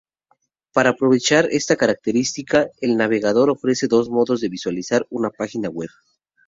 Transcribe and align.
Para 0.73 0.89
aprovechar 0.89 1.45
esta 1.51 1.75
característica, 1.75 2.67
el 2.79 2.97
navegador 2.97 3.51
ofrece 3.51 3.85
dos 3.87 4.09
modos 4.09 4.41
de 4.41 4.49
visualizar 4.49 5.05
una 5.11 5.29
página 5.29 5.69
web. 5.69 5.89